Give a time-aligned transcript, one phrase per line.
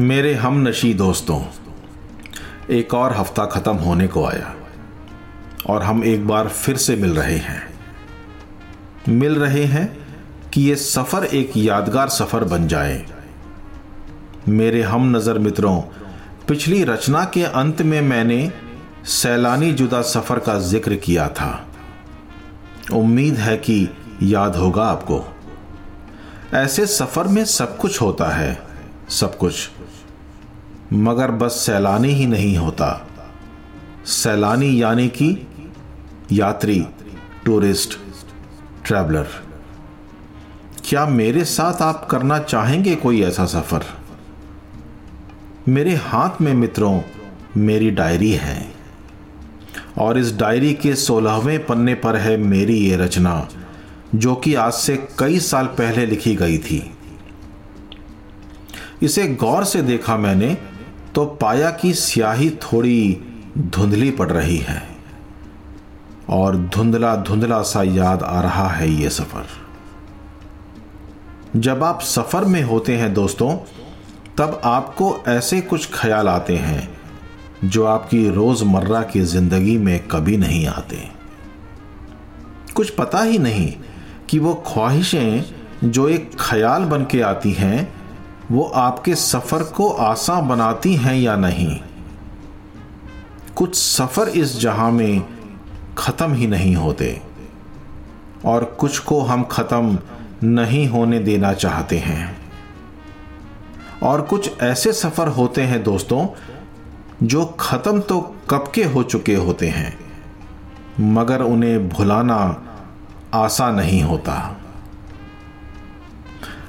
[0.00, 1.40] मेरे हम नशी दोस्तों,
[2.70, 4.54] एक और हफ़्ता ख़त्म होने को आया
[5.66, 7.62] और हम एक बार फिर से मिल रहे हैं।
[9.08, 9.86] मिल रहे हैं
[10.50, 13.04] कि ये सफ़र एक यादगार सफ़र बन जाए।
[14.48, 15.80] मेरे हम नज़र मित्रों,
[16.48, 18.50] पिछली रचना के अंत में मैंने
[19.12, 21.52] सैलानी जुदा सफ़र का ज़िक्र किया था।
[22.92, 23.88] उम्मीद है कि
[24.22, 25.22] याद होगा आपको।
[26.56, 28.69] ऐसे सफ़र में सब कुछ होता है।
[29.10, 29.70] सब कुछ।
[30.92, 33.08] मगर बस सैलानी ही नहीं होता।
[34.04, 35.46] सैलानी यानी कि
[36.32, 36.86] यात्री
[37.44, 37.98] टूरिस्ट
[38.86, 39.26] ट्रैवलर
[40.84, 43.84] क्या मेरे साथ आप करना चाहेंगे कोई ऐसा सफ़र?
[45.68, 47.00] मेरे हाथ में मित्रों,
[47.56, 48.72] मेरी डायरी है।
[49.98, 53.48] और इस डायरी के सोलहवें पन्ने पर है मेरी ये रचना,
[54.14, 56.94] जो कि आज से कई साल पहले लिखी गई थी।
[59.02, 60.56] इसे गौर से देखा मैंने
[61.14, 63.20] तो पाया कि स्याही थोड़ी
[63.58, 64.82] धुंधली पड़ रही है।
[66.28, 69.46] और धुंधला धुंधला सा याद आ रहा है ये सफ़र।
[71.56, 73.54] जब आप सफ़र में होते हैं दोस्तों,
[74.38, 76.88] तब आपको ऐसे कुछ ख्याल आते हैं,
[77.64, 81.08] जो आपकी रोज़मर्रा की ज़िंदगी में कभी नहीं आते।
[82.74, 83.72] कुछ पता ही नहीं
[84.28, 85.44] कि वो ख्वाहिशें
[85.84, 87.92] जो एक ख्याल बन के आती हैं
[88.50, 91.80] वो आपके सफ़र को आसान बनाती हैं या नहीं?
[93.56, 95.22] कुछ सफ़र इस जहाँ में
[95.98, 97.20] ख़त्म ही नहीं होते,
[98.44, 99.98] और कुछ को हम ख़त्म
[100.44, 102.36] नहीं होने देना चाहते हैं।
[104.02, 106.26] और कुछ ऐसे सफ़र होते हैं दोस्तों,
[107.22, 109.98] जो ख़त्म तो कब के हो चुके होते हैं,
[111.00, 112.36] मगर उन्हें भुलाना
[113.34, 114.56] आसान नहीं होता।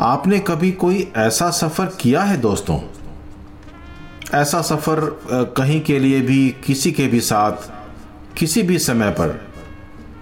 [0.00, 2.80] आपने कभी कोई ऐसा सफ़र किया है दोस्तों?
[4.34, 5.00] ऐसा सफ़र
[5.56, 7.52] कहीं के लिए भी, किसी के भी साथ,
[8.36, 9.48] किसी भी समय पर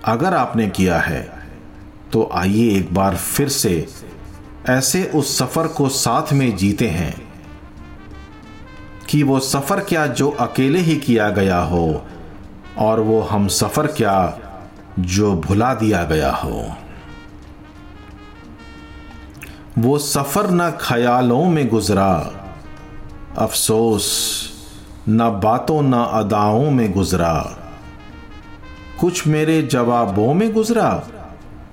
[0.04, 1.32] अगर आपने किया है
[2.12, 3.86] तो आइए एक बार फिर से
[4.68, 7.28] ऐसे उस सफ़र को साथ में जीते हैं
[9.08, 12.06] कि वो सफ़र क्या जो अकेले ही किया गया हो
[12.78, 14.38] और वो हम सफ़र क्या
[14.98, 16.76] जो भुला दिया गया हो।
[19.78, 22.30] वो सफ़र न ख्यालों में गुजरा।
[23.38, 24.42] अफसोस,
[25.08, 27.58] न बातों न अदाओं में गुजरा।
[29.00, 31.02] कुछ मेरे जवाबों में गुजरा,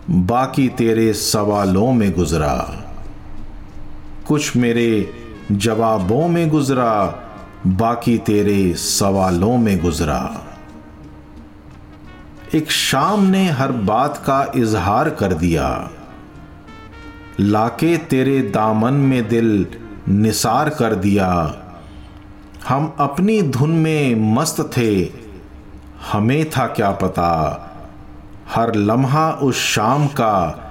[0.09, 2.83] बाकी तेरे सवालों में गुजरा।
[4.27, 5.13] कुछ मेरे
[5.51, 7.15] जवाबों में गुजरा,
[7.67, 10.45] बाकी तेरे सवालों में गुजरा।
[12.55, 15.89] एक शाम ने हर बात का इजहार कर दिया।
[17.39, 19.67] लाके तेरे दामन में दिल
[20.09, 21.55] निसार कर दिया।
[22.67, 25.09] हम अपनी धुन में मस्त थे,
[26.11, 27.29] हमें था क्या पता।
[28.55, 30.65] हर लम्हा उस शाम का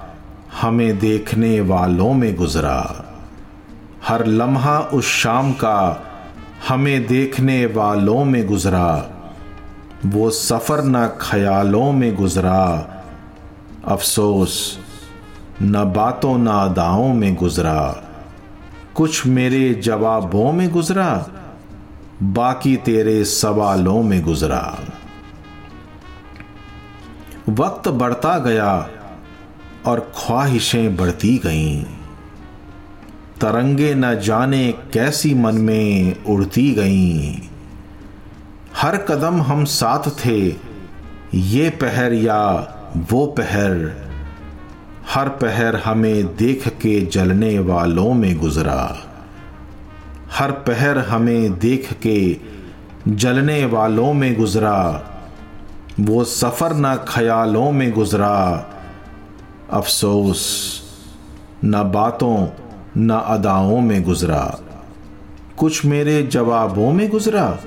[0.60, 3.04] हमें देखने वालों में गुजरा।
[4.06, 6.04] हर लम्हा उस शाम का
[6.68, 9.10] हमें देखने वालों में गुजरा।
[10.06, 12.88] वो सफ़र न ख्यालों में गुजरा।
[13.88, 14.78] अफसोस
[15.62, 18.04] न बातों न अदाओं में गुजरा।
[18.94, 21.26] कुछ मेरे जवाबों में गुजरा,
[22.22, 24.78] बाकी तेरे सवालों में गुजरा।
[27.48, 28.90] वक्त बढ़ता गया
[29.86, 31.84] और ख्वाहिशें बढ़ती गईं।
[33.40, 37.48] तरंगे न जाने कैसी मन में उड़ती गईं।
[38.76, 40.56] हर कदम हम साथ थे,
[41.34, 44.07] ये पहर या वो पहर।
[45.14, 48.98] हर पहर हमें देख के जलने वालों में गुजरा।
[50.32, 52.36] हर पहर हमें देख के
[53.08, 55.04] जलने वालों में गुजरा।
[56.00, 58.66] वो सफ़र न ख्यालों में गुजरा।
[59.72, 60.80] अफसोस,
[61.64, 62.46] न बातों,
[62.96, 64.60] न अदाओं में गुजरा।
[65.56, 67.58] कुछ मेरे जवाबों में गुजरा,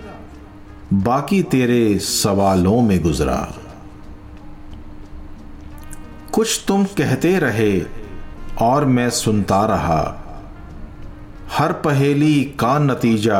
[0.93, 3.53] बाकी तेरे सवालों में गुजरा।
[6.33, 7.81] कुछ तुम कहते रहे
[8.61, 10.17] और मैं सुनता रहा।
[11.57, 13.39] हर पहेली का नतीजा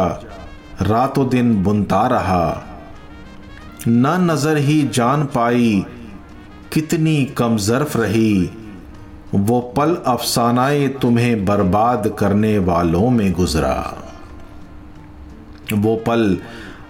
[0.82, 2.64] रातों दिन बुनता रहा।
[3.88, 5.86] न नज़र ही जान पाई
[6.74, 8.50] कितनी कमजरफ रही।
[9.36, 13.98] वो पल अफसानाए तुम्हें बर्बाद करने वालों में गुजरा।
[15.74, 16.38] वो पल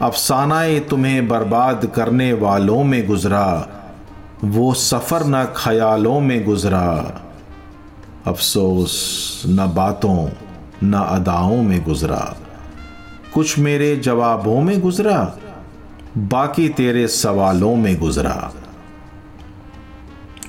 [0.01, 3.77] अफसानाए तुम्हें बर्बाद करने वालों में गुजरा।
[4.43, 7.21] वो सफ़र न ख्यालों में गुजरा।
[8.27, 10.29] अफसोस न बातों,
[10.83, 12.37] न अदाओं में गुजरा।
[13.33, 15.37] कुछ मेरे जवाबों में गुजरा,
[16.17, 18.53] बाकी तेरे सवालों में गुजरा।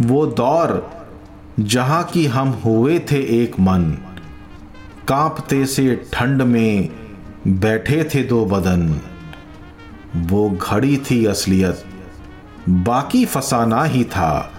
[0.03, 0.91] वो दौर
[1.61, 3.99] जहाँ की हम हुए थे एक मन,
[5.09, 6.89] कांपते से ठंड में
[7.49, 9.01] बैठे थे दो बदन।
[10.17, 11.85] वो घड़ी थी असलियत
[12.69, 14.53] बाकी फसाना ही था।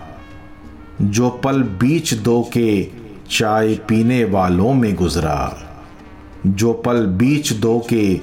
[1.01, 2.91] जो पल बीच दो के
[3.31, 5.57] चाय पीने वालों में गुजरा,
[6.47, 8.19] जो पल बीच दो के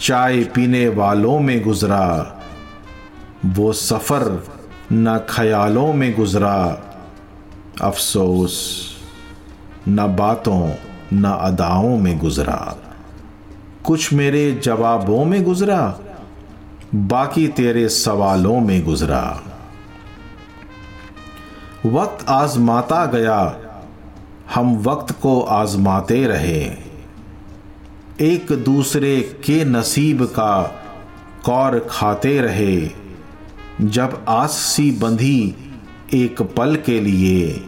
[0.00, 2.40] चाय पीने वालों में गुजरा,
[3.46, 4.44] वो सफ़र
[4.92, 6.88] न ख्यालों में गुजरा।
[7.82, 8.86] अफसोस,
[9.88, 10.72] न बातों,
[11.12, 12.76] न अदाओं में गुजरा।
[13.84, 15.98] कुछ मेरे जवाबों में गुजरा।
[16.94, 19.42] बाकी तेरे सवालों में गुजरा।
[21.86, 23.56] वक्त आजमाता गया,
[24.54, 26.62] हम वक्त को आजमाते रहे।
[28.20, 30.62] एक दूसरे के नसीब का
[31.44, 32.90] कौर खाते रहे,
[33.80, 35.54] जब आस सी बंधी
[36.14, 37.64] एक पल के लिए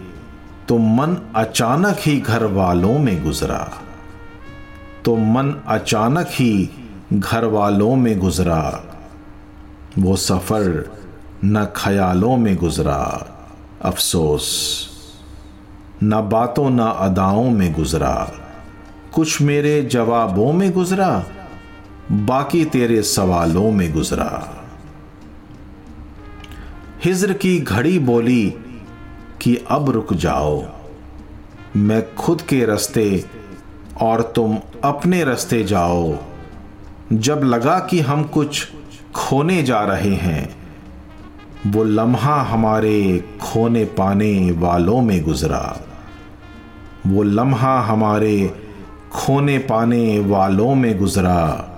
[0.68, 3.70] तो मन अचानक ही घर वालों में गुजरा।
[5.04, 6.68] तो मन अचानक ही
[7.12, 8.93] घर वालों में गुजरा।
[9.98, 10.92] वो सफ़र
[11.44, 13.30] न ख्यालों में गुजरा,
[13.82, 14.46] अफसोस।
[16.02, 18.32] न बातों न अदाओं में गुजरा,
[19.12, 21.24] कुछ मेरे जवाबों में गुजरा,
[22.12, 24.64] बाकी तेरे सवालों में गुजरा।
[27.04, 28.54] हिजर की घड़ी बोली
[29.40, 30.64] कि अब रुक जाओ,
[31.76, 33.24] मैं खुद के रास्ते
[34.00, 36.18] और तुम अपने रास्ते जाओ।
[37.12, 38.68] जब लगा कि हम कुछ
[39.14, 40.56] खोने जा रहे हैं।
[41.66, 45.80] वो लम्हा हमारे खोने पाने वालों में गुजरा।
[47.06, 48.60] वो लम्हा हमारे
[49.12, 51.70] खोने पाने वालों में गुजरा।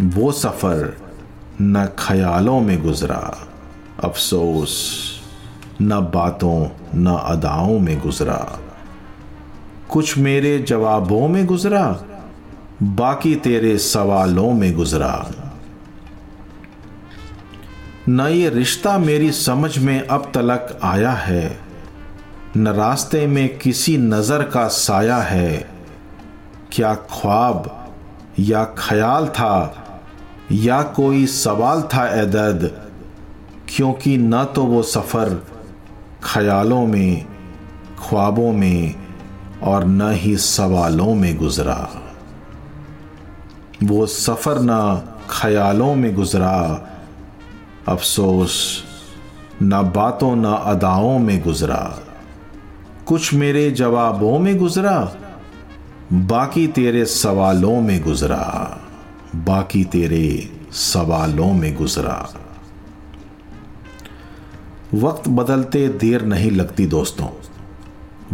[0.00, 0.96] वो सफ़र
[1.62, 3.48] न ख्यालों में गुजरा।
[4.04, 5.00] अफसोस,
[5.82, 8.58] न बातों, न अदाओं में गुजरा।
[9.88, 12.00] कुछ मेरे जवाबों में गुजरा,
[12.82, 15.30] बाकी तेरे सवालों में गुजरा।
[18.08, 21.58] न ये रिश्ता मेरी समझ में अब तलक आया है,
[22.56, 25.52] न रास्ते में किसी नज़र का साया है।
[26.72, 27.70] क्या ख्वाब
[28.38, 29.84] या ख्याल था,
[30.52, 32.70] या कोई सवाल था एदद
[33.68, 35.34] क्योंकि न तो वो सफ़र
[36.24, 37.26] ख्यालों में,
[37.98, 38.94] ख्वाबों में
[39.62, 41.88] और न ही सवालों में गुजरा।
[43.84, 46.90] वो सफ़र न ख्यालों में गुजरा
[47.88, 48.84] अफसोस,
[49.62, 52.00] न बातों, न अदाओं में गुजरा।
[53.06, 55.16] कुछ मेरे जवाबों में गुजरा,
[56.12, 58.80] बाकी तेरे सवालों में गुजरा।
[59.36, 62.34] बाकी तेरे सवालों में गुजरा।
[64.94, 67.28] वक्त बदलते देर नहीं लगती दोस्तों।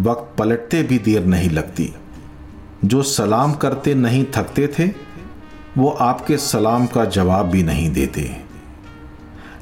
[0.03, 1.95] वक्त पलटते भी देर नहीं लगती।
[2.85, 4.87] जो सलाम करते नहीं थकते थे,
[5.79, 8.50] वो आपके सलाम का जवाब भी नहीं देते।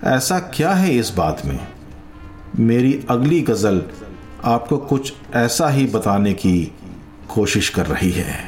[0.05, 1.69] ऐसा क्या है इस बात में?
[2.59, 3.83] मेरी अगली गज़ल
[4.45, 6.73] आपको कुछ ऐसा ही बताने की
[7.29, 8.48] कोशिश कर रही है।